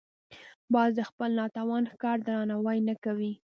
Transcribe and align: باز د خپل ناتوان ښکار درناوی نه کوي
باز 0.73 0.89
د 0.95 1.01
خپل 1.09 1.29
ناتوان 1.39 1.83
ښکار 1.91 2.17
درناوی 2.27 2.77
نه 2.87 2.95
کوي 3.03 3.33